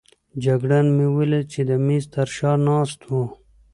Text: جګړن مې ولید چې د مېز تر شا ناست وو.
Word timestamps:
جګړن 0.43 0.85
مې 0.97 1.07
ولید 1.17 1.45
چې 1.53 1.61
د 1.69 1.71
مېز 1.85 2.03
تر 2.13 2.27
شا 2.35 2.51
ناست 2.67 2.99
وو. 3.09 3.23